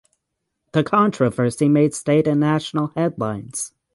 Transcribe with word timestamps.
The 0.71 0.83
controversy 0.83 1.69
made 1.69 1.93
state 1.93 2.25
and 2.25 2.39
national 2.39 2.87
headlines. 2.95 3.71